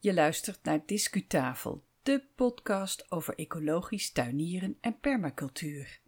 [0.00, 6.00] Je luistert naar Discutafel, de podcast over ecologisch tuinieren en permacultuur.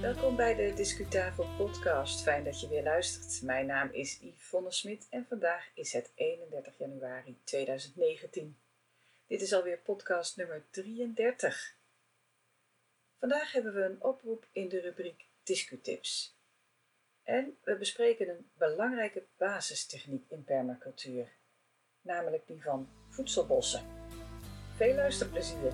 [0.00, 2.22] Welkom bij de Discutafel podcast.
[2.22, 3.42] Fijn dat je weer luistert.
[3.42, 8.56] Mijn naam is Yvonne Smit en vandaag is het 31 januari 2019.
[9.26, 11.76] Dit is alweer podcast nummer 33.
[13.18, 16.38] Vandaag hebben we een oproep in de rubriek Discutips.
[17.22, 21.32] En we bespreken een belangrijke basistechniek in permacultuur,
[22.00, 23.82] namelijk die van voedselbossen.
[24.76, 25.72] Veel luisterplezier!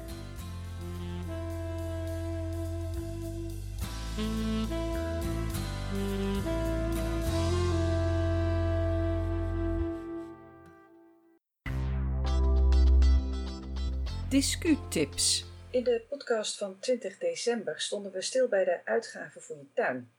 [14.28, 15.51] Discutips.
[15.72, 20.12] In de podcast van 20 december stonden we stil bij de uitgaven voor je tuin.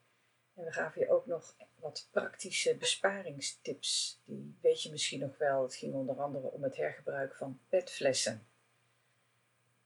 [0.53, 4.21] En we gaven je ook nog wat praktische besparingstips.
[4.25, 5.63] Die weet je misschien nog wel.
[5.63, 8.47] Het ging onder andere om het hergebruik van petflessen.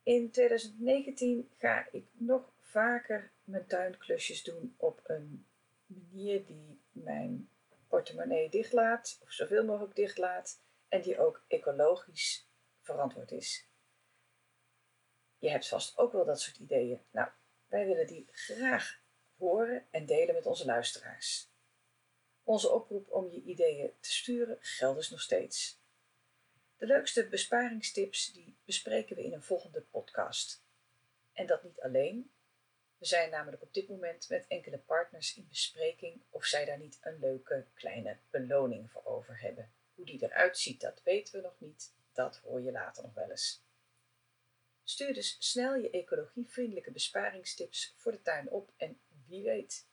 [0.03, 5.45] In 2019 ga ik nog vaker mijn tuinklusjes doen op een
[5.85, 7.49] manier die mijn
[7.87, 12.49] portemonnee dichtlaat, of zoveel mogelijk dichtlaat, en die ook ecologisch
[12.81, 13.67] verantwoord is.
[15.39, 17.01] Je hebt vast ook wel dat soort ideeën.
[17.11, 17.29] Nou,
[17.67, 19.01] wij willen die graag
[19.37, 21.51] horen en delen met onze luisteraars.
[22.43, 25.81] Onze oproep om je ideeën te sturen geldt dus nog steeds.
[26.77, 30.63] De leukste besparingstips die bespreken we in een volgende podcast.
[31.33, 32.31] En dat niet alleen.
[32.97, 36.97] We zijn namelijk op dit moment met enkele partners in bespreking of zij daar niet
[37.01, 39.71] een leuke kleine beloning voor over hebben.
[39.95, 41.93] Hoe die eruit ziet, dat weten we nog niet.
[42.13, 43.66] Dat hoor je later nog wel eens.
[44.89, 49.87] Stuur dus snel je ecologievriendelijke besparingstips voor de tuin op en wie weet.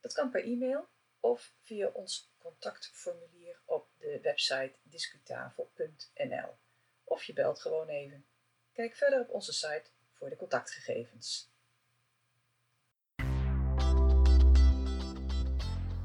[0.00, 0.88] Dat kan per e-mail
[1.20, 6.56] of via ons contactformulier op de website discutafel.nl.
[7.04, 8.26] Of je belt gewoon even.
[8.72, 11.50] Kijk verder op onze site voor de contactgegevens.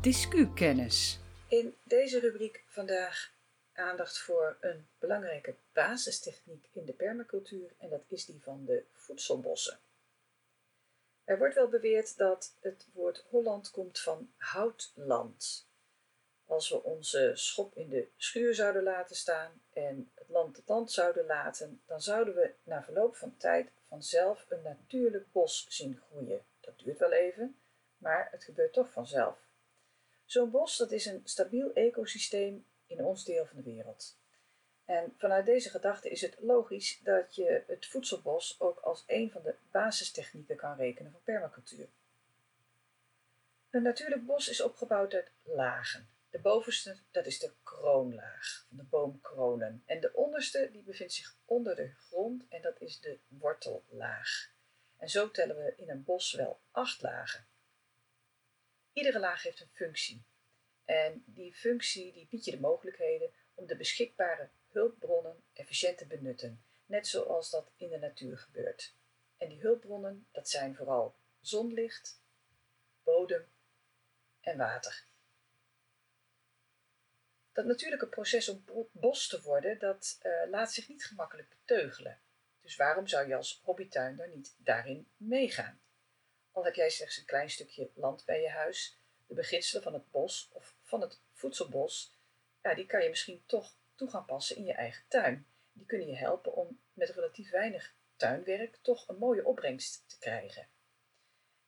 [0.01, 1.19] Discukennis.
[1.47, 3.32] In deze rubriek vandaag
[3.73, 9.79] aandacht voor een belangrijke basistechniek in de permacultuur en dat is die van de voedselbossen.
[11.23, 15.67] Er wordt wel beweerd dat het woord Holland komt van houtland.
[16.45, 20.91] Als we onze schop in de schuur zouden laten staan en het land het land
[20.91, 26.45] zouden laten, dan zouden we na verloop van tijd vanzelf een natuurlijk bos zien groeien.
[26.59, 27.59] Dat duurt wel even,
[27.97, 29.37] maar het gebeurt toch vanzelf.
[30.25, 32.65] Zo'n bos dat is een stabiel ecosysteem
[32.97, 34.17] in ons deel van de wereld.
[34.85, 39.41] En vanuit deze gedachte is het logisch dat je het voedselbos ook als een van
[39.41, 41.87] de basistechnieken kan rekenen van permacultuur.
[43.69, 46.09] Een natuurlijk bos is opgebouwd uit lagen.
[46.29, 49.83] De bovenste, dat is de kroonlaag van de boomkronen.
[49.85, 54.51] En de onderste, die bevindt zich onder de grond en dat is de wortellaag.
[54.97, 57.47] En zo tellen we in een bos wel acht lagen.
[58.93, 60.23] Iedere laag heeft een functie.
[60.85, 66.63] En die functie die biedt je de mogelijkheden om de beschikbare hulpbronnen efficiënt te benutten,
[66.85, 68.95] net zoals dat in de natuur gebeurt.
[69.37, 72.21] En die hulpbronnen, dat zijn vooral zonlicht,
[73.03, 73.51] bodem
[74.39, 75.05] en water.
[77.51, 82.21] Dat natuurlijke proces om bos te worden, dat uh, laat zich niet gemakkelijk beteugelen.
[82.61, 85.81] Dus waarom zou je als hobbytuinder niet daarin meegaan?
[86.51, 90.11] Al heb jij slechts een klein stukje land bij je huis, de beginselen van het
[90.11, 92.13] bos of van het voedselbos,
[92.61, 95.47] ja, die kan je misschien toch toe gaan passen in je eigen tuin.
[95.71, 100.67] Die kunnen je helpen om met relatief weinig tuinwerk toch een mooie opbrengst te krijgen.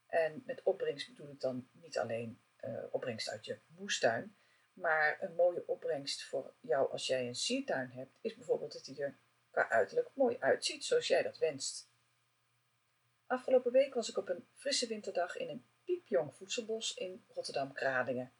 [0.08, 4.36] En met opbrengst bedoel ik dan niet alleen uh, opbrengst uit je moestuin,
[4.74, 9.04] maar een mooie opbrengst voor jou als jij een siertuin hebt, is bijvoorbeeld dat die
[9.04, 9.18] er
[9.52, 11.90] qua uiterlijk mooi uitziet zoals jij dat wenst.
[13.26, 18.34] Afgelopen week was ik op een frisse winterdag in een piepjong voedselbos in Rotterdam-Kralingen.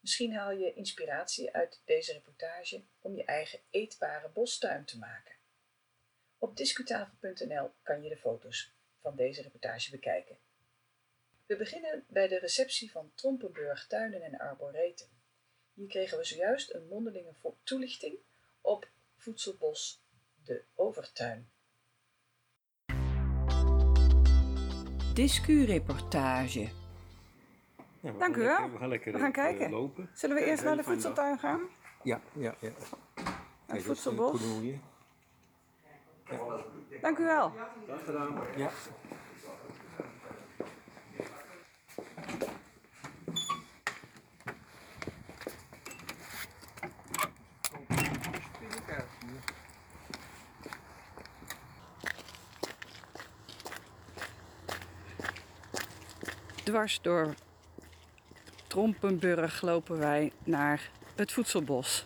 [0.00, 5.34] Misschien haal je inspiratie uit deze reportage om je eigen eetbare bostuin te maken.
[6.38, 10.38] Op discutafel.nl kan je de foto's van deze reportage bekijken.
[11.46, 15.08] We beginnen bij de receptie van Trompenburg Tuinen en Arboreten.
[15.74, 18.18] Hier kregen we zojuist een mondelinge toelichting
[18.60, 20.02] op voedselbos
[20.44, 21.48] De Overtuin.
[25.14, 26.83] Discureportage.
[28.12, 28.70] Dank u wel.
[29.04, 29.92] We gaan kijken.
[30.12, 31.60] Zullen we eerst naar de voedseltuin gaan?
[32.02, 32.70] Ja, ja, ja.
[33.66, 34.40] Het voedselbos.
[34.62, 36.38] Ja.
[37.00, 37.52] Dank u wel.
[37.86, 38.40] Graag gedaan.
[38.56, 38.70] Ja.
[56.64, 57.34] Dwars door
[58.74, 62.04] Trompenburg lopen wij naar het voedselbos.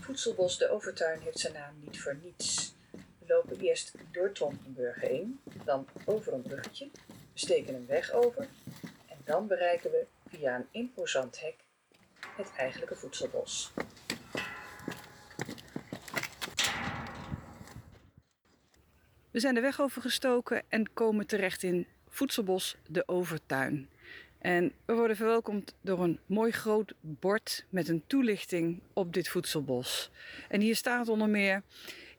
[0.00, 2.74] Voedselbos de Overtuin heeft zijn naam niet voor niets.
[2.90, 8.48] We lopen eerst door Trompenburg heen, dan over een bruggetje, we steken een weg over
[9.08, 11.56] en dan bereiken we via een imposant hek
[12.36, 13.72] het eigenlijke voedselbos.
[19.34, 23.88] We zijn de weg overgestoken en komen terecht in Voedselbos de Overtuin.
[24.38, 30.10] En we worden verwelkomd door een mooi groot bord met een toelichting op dit voedselbos.
[30.48, 31.62] En hier staat onder meer: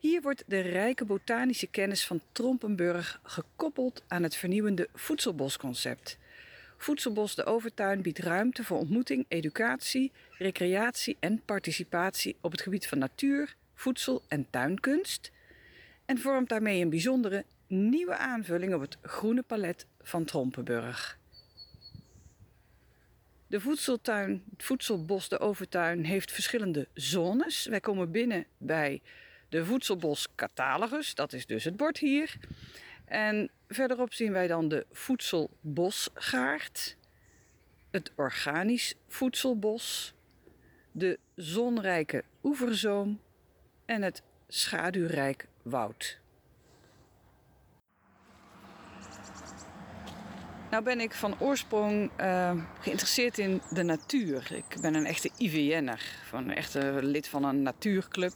[0.00, 6.18] Hier wordt de rijke botanische kennis van Trompenburg gekoppeld aan het vernieuwende voedselbosconcept.
[6.76, 12.98] Voedselbos de Overtuin biedt ruimte voor ontmoeting, educatie, recreatie en participatie op het gebied van
[12.98, 15.34] natuur, voedsel en tuinkunst.
[16.06, 21.18] En vormt daarmee een bijzondere nieuwe aanvulling op het groene palet van Trompenburg.
[23.46, 27.66] De voedseltuin, het voedselbos de Overtuin, heeft verschillende zones.
[27.66, 29.02] Wij komen binnen bij
[29.48, 32.36] de voedselbos catalogus, dat is dus het bord hier.
[33.04, 36.96] En verderop zien wij dan de voedselbosgaard,
[37.90, 40.14] het organisch voedselbos,
[40.92, 43.20] de zonrijke oeverzoom
[43.84, 46.18] en het schaduwrijk woud.
[50.70, 54.52] Nou ben ik van oorsprong uh, geïnteresseerd in de natuur.
[54.52, 56.02] Ik ben een echte IVN'er,
[56.32, 58.32] een echte lid van een natuurclub.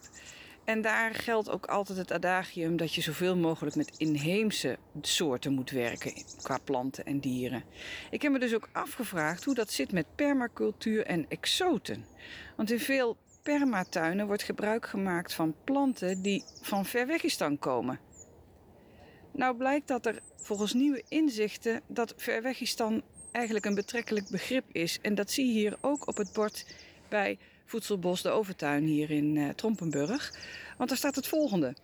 [0.64, 5.70] En daar geldt ook altijd het adagium dat je zoveel mogelijk met inheemse soorten moet
[5.70, 7.64] werken qua planten en dieren.
[8.10, 12.04] Ik heb me dus ook afgevraagd hoe dat zit met permacultuur en exoten.
[12.56, 17.98] Want in veel permatuinen wordt gebruik gemaakt van planten die van Verwegistan komen.
[19.32, 23.02] Nou blijkt dat er volgens nieuwe inzichten dat Verwegistan
[23.32, 24.98] eigenlijk een betrekkelijk begrip is.
[25.02, 26.66] En dat zie je hier ook op het bord
[27.08, 30.34] bij Voedselbos de Overtuin hier in uh, Trompenburg.
[30.76, 31.74] Want daar staat het volgende.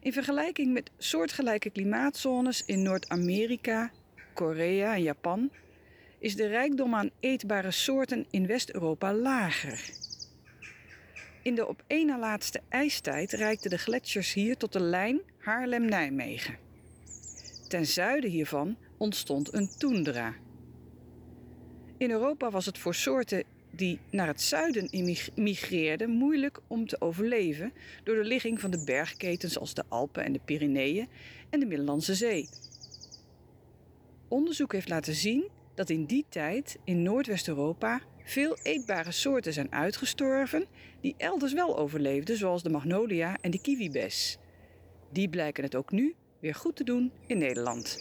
[0.00, 3.90] In vergelijking met soortgelijke klimaatzones in Noord-Amerika,
[4.34, 5.50] Korea en Japan
[6.18, 9.90] is de rijkdom aan eetbare soorten in West-Europa lager.
[11.46, 16.58] In de op één na laatste ijstijd reikten de gletsjers hier tot de lijn Haarlem-Nijmegen.
[17.68, 20.34] Ten zuiden hiervan ontstond een toendra.
[21.98, 24.90] In Europa was het voor soorten die naar het zuiden
[25.34, 27.72] migreerden moeilijk om te overleven
[28.04, 31.08] door de ligging van de bergketens als de Alpen en de Pyreneeën
[31.50, 32.48] en de Middellandse Zee.
[34.28, 40.66] Onderzoek heeft laten zien dat in die tijd in Noordwest-Europa veel eetbare soorten zijn uitgestorven
[41.00, 44.38] die elders wel overleefden, zoals de magnolia en de kiwibes.
[45.10, 47.98] Die blijken het ook nu weer goed te doen in Nederland.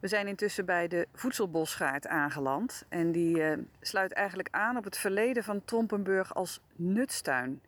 [0.00, 4.98] We zijn intussen bij de voedselbosgaard aangeland en die uh, sluit eigenlijk aan op het
[4.98, 7.62] verleden van Trompenburg als nutstuin.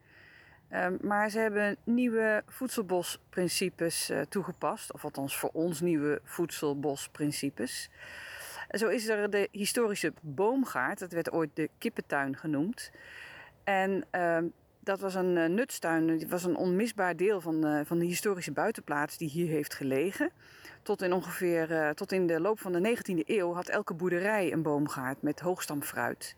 [0.71, 7.91] Uh, maar ze hebben nieuwe voedselbosprincipes uh, toegepast, of althans voor ons nieuwe voedselbosprincipes.
[8.73, 12.91] Zo is er de historische boomgaard, dat werd ooit de kippentuin genoemd.
[13.65, 14.47] En ehm,
[14.81, 16.09] dat was een uh, nutstuin.
[16.09, 20.31] Het was een onmisbaar deel van, uh, van de historische buitenplaats die hier heeft gelegen.
[20.83, 24.53] Tot in ongeveer uh, tot in de loop van de 19e eeuw had elke boerderij
[24.53, 26.37] een boomgaard met hoogstamfruit.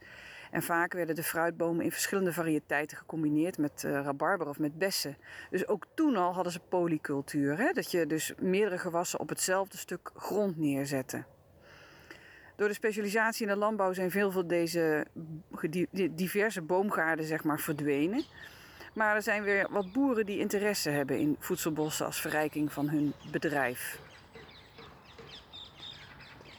[0.50, 5.16] En vaak werden de fruitbomen in verschillende variëteiten gecombineerd met rabarber of met bessen.
[5.50, 7.58] Dus ook toen al hadden ze polycultuur.
[7.58, 7.72] Hè?
[7.72, 11.24] Dat je dus meerdere gewassen op hetzelfde stuk grond neerzette.
[12.56, 15.06] Door de specialisatie in de landbouw zijn veel van deze
[16.10, 18.24] diverse boomgaarden zeg maar, verdwenen.
[18.94, 23.12] Maar er zijn weer wat boeren die interesse hebben in voedselbossen als verrijking van hun
[23.30, 23.98] bedrijf.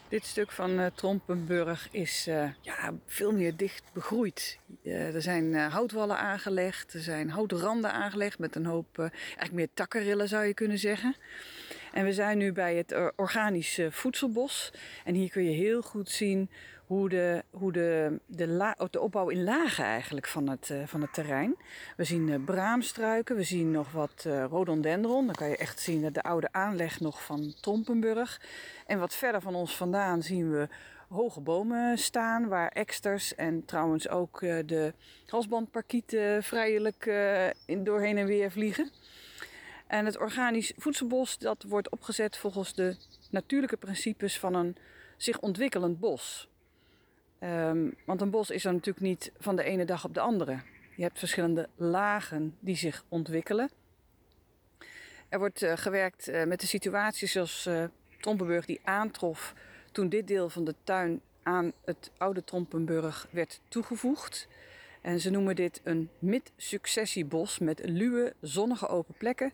[0.07, 4.59] Dit stuk van uh, Trompenburg is uh, ja, veel meer dicht begroeid.
[4.83, 10.27] Uh, er zijn houtwallen aangelegd, er zijn houtranden aangelegd met een hoop, eigenlijk meer takkenrillen
[10.27, 11.15] zou je kunnen zeggen.
[11.95, 14.71] En we zijn nu bij het organische voedselbos.
[15.03, 16.49] En hier kun je heel goed zien
[16.85, 21.13] hoe de, hoe de, de, la, de opbouw in lagen eigenlijk van het, van het
[21.13, 21.55] terrein.
[21.97, 25.25] We zien braamstruiken, we zien nog wat rhododendron.
[25.25, 28.41] Dan kan je echt zien de oude aanleg nog van Trompenburg.
[28.85, 30.67] En wat verder van ons vandaan zien we
[31.09, 34.93] hoge bomen staan, waar eksters en trouwens ook de
[35.27, 37.11] halsbandparkieten vrijelijk
[37.83, 38.89] doorheen en weer vliegen.
[39.87, 42.95] En het organisch voedselbos dat wordt opgezet volgens de
[43.29, 44.75] natuurlijke principes van een
[45.17, 46.49] zich ontwikkelend bos.
[47.39, 50.59] Ehm, want een bos is er natuurlijk niet van de ene dag op de andere.
[50.95, 53.69] Je hebt verschillende lagen die zich ontwikkelen.
[55.29, 57.83] Er wordt uh, gewerkt uh, met de situatie zoals uh,
[58.19, 59.53] Trompenburg die aantrof
[59.91, 64.47] toen dit deel van de tuin aan het oude Trompenburg werd toegevoegd.
[65.01, 69.53] En ze noemen dit een mid-successiebos met luwe, zonnige open plekken.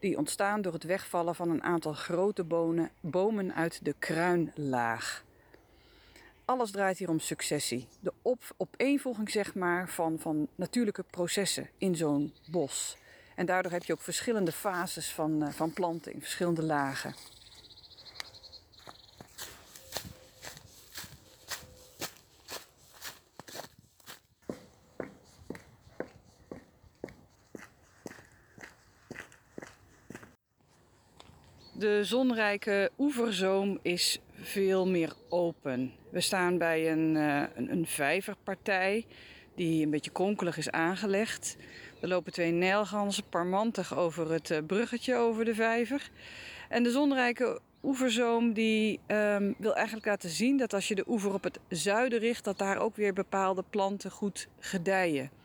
[0.00, 5.24] Die ontstaan door het wegvallen van een aantal grote bonen, bomen uit de kruinlaag.
[6.44, 7.88] Alles draait hier om successie.
[8.00, 12.96] De op, opeenvolging zeg maar, van, van natuurlijke processen in zo'n bos.
[13.34, 17.14] En daardoor heb je ook verschillende fases van, uh, van planten in verschillende lagen.
[31.80, 35.92] De zonrijke oeverzoom is veel meer open.
[36.10, 39.06] We staan bij een, uh, een, een vijverpartij
[39.54, 41.56] die een beetje kronkelig is aangelegd.
[42.00, 46.10] Er lopen twee nijlganzen parmantig over het uh, bruggetje over de vijver.
[46.68, 51.34] En de zonrijke oeverzoom die um, wil eigenlijk laten zien dat als je de oever
[51.34, 55.39] op het zuiden richt, dat daar ook weer bepaalde planten goed gedijen.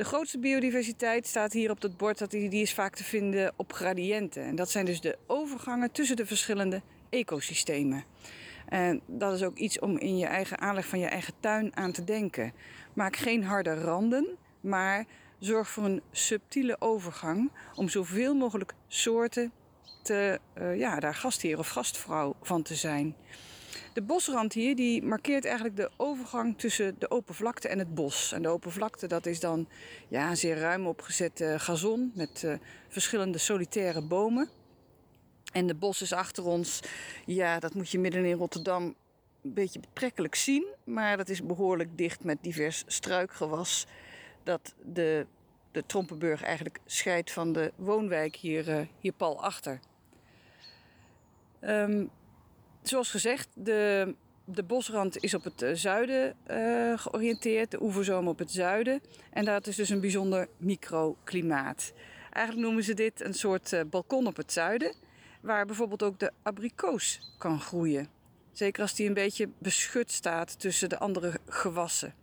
[0.00, 3.52] De grootste biodiversiteit staat hier op het bord, dat die, die is vaak te vinden
[3.56, 4.42] op gradiënten.
[4.42, 8.04] En dat zijn dus de overgangen tussen de verschillende ecosystemen.
[8.68, 11.92] En dat is ook iets om in je eigen aanleg van je eigen tuin aan
[11.92, 12.52] te denken.
[12.92, 14.26] Maak geen harde randen,
[14.60, 15.04] maar
[15.38, 19.52] zorg voor een subtiele overgang om zoveel mogelijk soorten
[20.02, 23.16] te, uh, ja, daar gastheer of gastvrouw van te zijn.
[23.92, 28.32] De bosrand hier die markeert eigenlijk de overgang tussen de open vlakte en het bos.
[28.32, 29.68] En de open vlakte dat is dan
[30.08, 32.54] ja, een zeer ruim opgezet gazon met uh,
[32.88, 34.48] verschillende solitaire bomen.
[35.52, 36.80] En de bos is achter ons.
[37.26, 38.94] Ja, dat moet je midden in Rotterdam
[39.42, 40.66] een beetje betrekkelijk zien.
[40.84, 43.86] Maar dat is behoorlijk dicht met divers struikgewas.
[44.42, 45.26] Dat de,
[45.72, 49.80] de Trompenburg eigenlijk scheidt van de woonwijk hier, uh, hier pal achter.
[51.60, 52.10] Um,
[52.82, 57.70] zoals gezegd, de, de bosrand is op het zuiden uh, georiënteerd.
[57.70, 59.00] De oeverzoom op het zuiden.
[59.30, 61.92] En dat is dus een bijzonder microklimaat.
[62.30, 64.94] Eigenlijk noemen ze dit een soort uh, balkon op het zuiden
[65.40, 68.08] waar bijvoorbeeld ook de abrikoos kan groeien.
[68.52, 72.14] Zeker als die een beetje beschut staat tussen de andere gewassen.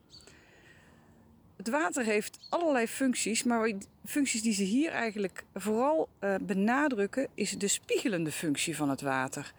[1.57, 3.71] Het water heeft allerlei functies, maar
[4.05, 6.09] functies die ze hier eigenlijk vooral
[6.41, 9.53] benadrukken is de spiegelende functie van het water.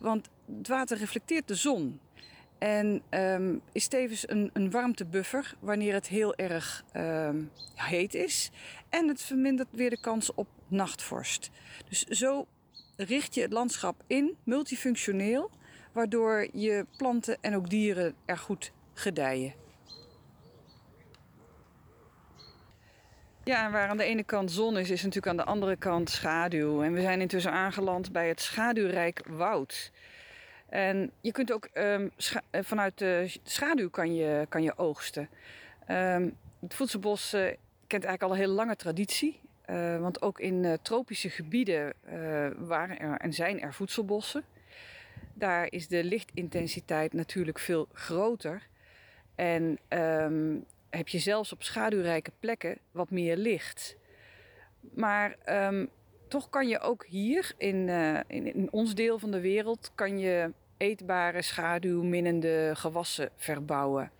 [0.00, 2.00] Want het water reflecteert de zon
[2.58, 8.50] en um, is tevens een, een, warmtebuffer wanneer het heel erg um, heet is.
[8.88, 11.50] En het vermindert weer de kans op nachtvorst.
[11.88, 12.46] Dus zo
[12.96, 15.50] richt je het landschap in, multifunctioneel,
[15.92, 19.54] waardoor je planten en ook dieren er goed gedijen.
[23.44, 26.10] Ja, en waar aan de ene kant zon is, is natuurlijk aan de andere kant
[26.10, 26.82] schaduw.
[26.82, 29.92] En we zijn intussen aangeland bij het schaduwrijk woud.
[30.68, 32.10] En je kunt ook um,
[32.52, 35.28] vanuit de schaduw kan je, kan je oogsten.
[35.90, 37.40] Um, het voedselbos uh,
[37.86, 39.40] kent eigenlijk al een hele lange traditie.
[39.70, 41.92] Uh, want ook in tropische gebieden
[42.56, 44.44] waren er en zijn er voedselbossen.
[45.34, 48.62] Daar is de lichtintensiteit natuurlijk veel groter.
[49.34, 53.96] En um, heb je zelfs op schaduwrijke plekken wat meer licht.
[54.80, 55.36] Maar
[56.28, 57.88] toch kan je ook hier in,
[58.26, 64.10] in, in, ons deel van de wereld kan je eetbare schaduwminnende gewassen verbouwen.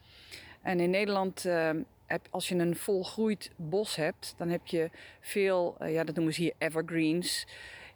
[0.63, 1.83] En in Nederland ehm,
[2.31, 6.41] als je een volgroeid bos hebt, dan heb je veel, uh, ja, dat noemen ze
[6.41, 7.47] hier evergreens,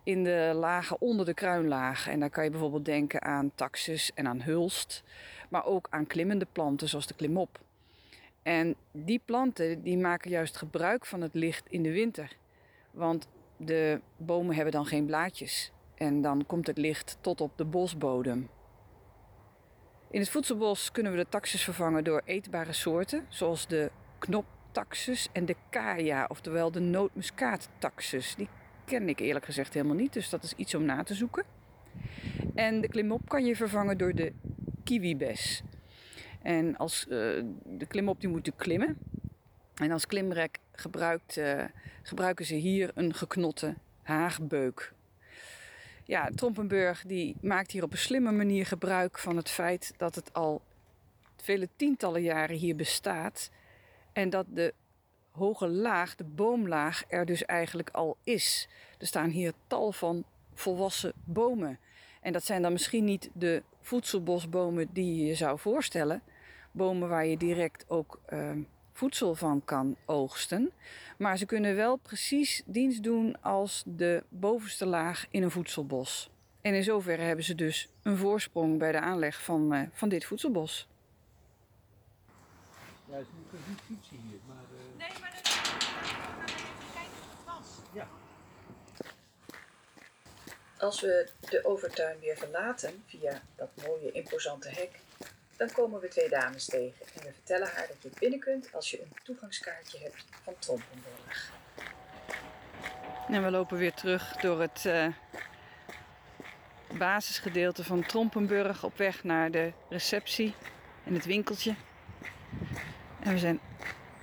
[0.02, 2.08] in de lagen onder de kruinlaag.
[2.08, 5.02] En daar kan je bijvoorbeeld denken aan taxus en aan hulst,
[5.48, 7.60] maar ook aan klimmende planten zoals de klimop.
[8.42, 12.36] En die planten die maken juist gebruik van het licht in de winter.
[12.90, 13.28] Want
[13.60, 15.72] de bomen hebben dan geen blaadjes.
[15.94, 18.48] En dan komt het licht tot op de bosbodem.
[20.10, 25.44] In het voedselbos kunnen we de taxus vervangen door eetbare soorten, zoals de knoptaxus en
[25.44, 28.34] de kaya, oftewel de nootmuskaattaxus.
[28.34, 28.48] Die
[28.84, 31.44] ken ik eerlijk gezegd helemaal niet, dus dat is iets om na te zoeken.
[32.54, 34.32] En de klimop kan je vervangen door de
[34.84, 35.62] kiwibes.
[36.42, 37.08] En als, uh,
[37.64, 38.98] de klimop die moet klimmen.
[39.74, 41.64] En als klimrek gebruikt, uh,
[42.02, 44.92] gebruiken ze hier een geknotte haagbeuk.
[46.04, 50.32] Ja, Trompenburg die maakt hier op een slimme manier gebruik van het feit dat het
[50.32, 50.62] al
[51.36, 53.50] vele tientallen jaren hier bestaat.
[54.12, 54.74] En dat de
[55.30, 58.68] hoge laag, de boomlaag, er dus eigenlijk al is.
[58.98, 61.78] Er staan hier tal van volwassen bomen.
[62.20, 66.22] En dat zijn dan misschien niet de voedselbosbomen die je zou voorstellen.
[66.72, 68.50] Bomen waar je direct ook uh,
[69.00, 70.72] voedsel van kan oogsten.
[71.18, 76.30] Maar ze kunnen wel precies dienst doen als de bovenste laag in een voedselbos.
[76.60, 80.24] En in zoverre hebben ze dus een voorsprong bij de aanleg van, uh, van dit
[80.24, 80.88] voedselbos.
[83.04, 84.64] Ja, is nu geen fietsen hier, maar...
[84.72, 84.98] Uh...
[84.98, 87.68] Nee, maar gaan even kijken of het was.
[87.92, 88.08] Ja.
[90.78, 95.00] Als we de overtuin weer verlaten via dat mooie imposante hek,
[95.60, 98.90] dan komen we twee dames tegen en we vertellen haar dat je binnen kunt als
[98.90, 101.52] je een toegangskaartje hebt van Trompenborg.
[103.28, 105.06] En we lopen weer terug door het uh,
[106.98, 110.54] basisgedeelte van Trompenburg op weg naar de receptie
[111.04, 111.74] en het winkeltje.
[113.20, 113.60] En we zijn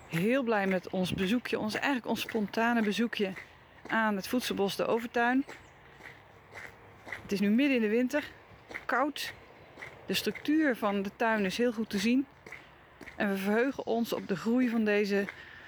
[0.08, 3.34] heel blij met ons bezoekje, ons, eigenlijk ons spontane bezoekje
[3.88, 5.46] aan het voedselbos de Overtuin.
[7.22, 8.32] Het is nu midden in de winter,
[8.86, 9.34] koud.
[10.08, 12.28] De structuur van de tuin is heel goed te zien.
[13.16, 15.26] En we verheugen ons op de groei van, deze,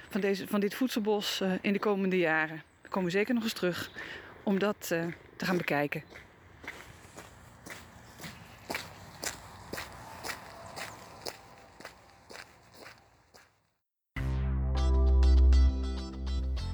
[0.10, 2.63] van, deze, van dit voedselbos uh, in de komende jaren.
[2.81, 3.91] We komen zeker nog eens terug
[4.43, 5.05] om dat uh,
[5.36, 6.03] te gaan bekijken.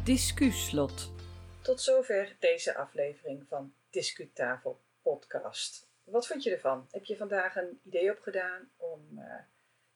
[0.04, 1.14] Discuslot.
[1.62, 5.94] Tot zover deze aflevering van Discutafel podcast.
[6.06, 6.88] Wat vond je ervan?
[6.92, 9.40] Heb je vandaag een idee opgedaan om uh,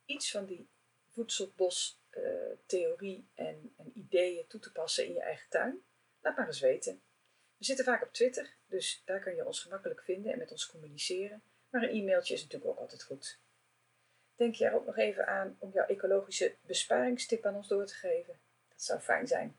[0.06, 0.70] iets van die
[1.08, 5.84] voedselbos-theorie uh, en, en, ideeën toe te passen in je eigen tuin?
[6.22, 7.02] Laat maar eens weten.
[7.58, 10.68] We zitten vaak op Twitter, dus daar kan je ons gemakkelijk vinden en met ons
[10.68, 11.44] communiceren.
[11.70, 13.40] Maar een e-mailtje is natuurlijk ook altijd goed.
[14.36, 17.94] Denk je er ook nog even aan om jouw ecologische besparingstip aan ons door te
[17.94, 18.40] geven?
[18.70, 19.58] Dat zou fijn zijn.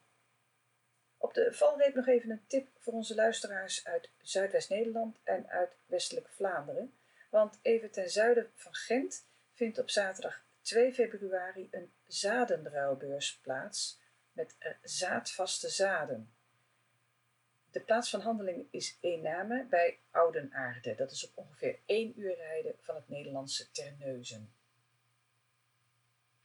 [1.22, 6.28] Op de valreep nog even een tip voor onze luisteraars uit Zuidwest-Nederland en uit Westelijk
[6.28, 6.94] Vlaanderen.
[7.30, 14.00] Want even ten zuiden van Gent vindt op zaterdag 2 februari een zadenruilbeurs plaats
[14.32, 16.32] met zaadvaste zaden.
[17.70, 20.94] De plaats van handeling is Eename bij Oudenaarde.
[20.94, 24.52] Dat is op ongeveer 1 uur rijden van het Nederlandse Terneuzen.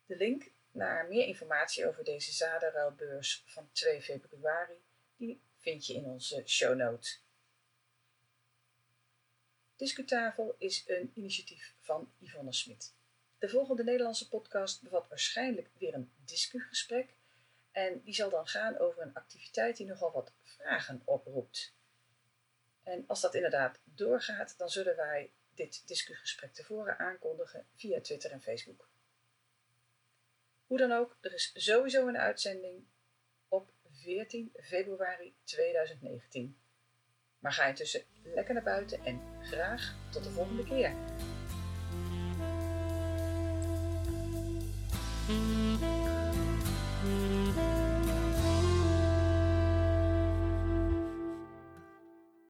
[0.06, 4.84] De link naar meer informatie over deze zadenruilbeurs van 2 februari,
[5.16, 7.24] die vind je in onze show notes.
[9.76, 12.94] Discutafel is een initiatief van Yvonne Smit.
[13.38, 17.16] De volgende Nederlandse podcast bevat waarschijnlijk weer een discugesprek
[17.72, 21.76] en die zal dan gaan over een activiteit die nogal wat vragen oproept.
[22.84, 28.42] En als dat inderdaad doorgaat, dan zullen wij dit discugesprek tevoren aankondigen via Twitter en
[28.42, 28.90] Facebook.
[30.68, 32.84] Hoe dan ook, er is sowieso een uitzending
[33.48, 36.58] op 14 februari 2019.
[37.40, 40.94] Maar ga intussen lekker naar buiten en graag tot de volgende keer.